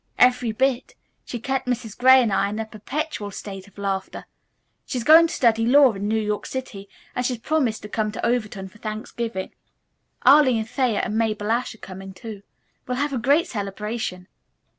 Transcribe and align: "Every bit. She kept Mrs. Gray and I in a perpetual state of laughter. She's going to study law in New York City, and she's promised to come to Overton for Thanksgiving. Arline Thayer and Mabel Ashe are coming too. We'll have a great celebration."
"Every 0.17 0.51
bit. 0.51 0.95
She 1.25 1.39
kept 1.39 1.67
Mrs. 1.67 1.95
Gray 1.95 2.23
and 2.23 2.33
I 2.33 2.49
in 2.49 2.57
a 2.57 2.65
perpetual 2.65 3.29
state 3.29 3.67
of 3.67 3.77
laughter. 3.77 4.25
She's 4.83 5.03
going 5.03 5.27
to 5.27 5.33
study 5.35 5.63
law 5.67 5.93
in 5.93 6.07
New 6.07 6.19
York 6.19 6.47
City, 6.47 6.89
and 7.15 7.23
she's 7.23 7.37
promised 7.37 7.83
to 7.83 7.87
come 7.87 8.11
to 8.13 8.25
Overton 8.25 8.67
for 8.67 8.79
Thanksgiving. 8.79 9.51
Arline 10.23 10.65
Thayer 10.65 11.01
and 11.03 11.19
Mabel 11.19 11.51
Ashe 11.51 11.75
are 11.75 11.77
coming 11.77 12.15
too. 12.15 12.41
We'll 12.87 12.97
have 12.97 13.13
a 13.13 13.19
great 13.19 13.45
celebration." 13.45 14.27